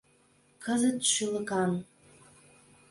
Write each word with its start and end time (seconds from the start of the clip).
—Кызыт 0.63 0.97
шӱлыкан. 1.11 1.71